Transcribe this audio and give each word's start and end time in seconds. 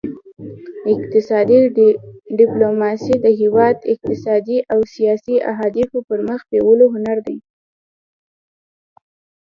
اقتصادي 0.93 1.59
ډیپلوماسي 2.39 3.15
د 3.23 3.25
یو 3.29 3.35
هیواد 3.41 3.75
اقتصادي 3.93 4.57
او 4.73 4.79
سیاسي 4.95 5.35
اهدافو 5.51 5.97
پرمخ 6.09 6.39
بیولو 6.51 6.85
هنر 6.95 7.17
دی 7.27 7.37